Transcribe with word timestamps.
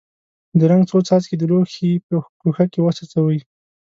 د 0.59 0.59
رنګ 0.71 0.83
څو 0.89 0.97
څاڅکي 1.07 1.35
د 1.37 1.43
لوښي 1.51 1.89
په 2.07 2.13
ګوښه 2.41 2.65
کې 2.71 2.79
وڅڅوئ. 2.81 3.39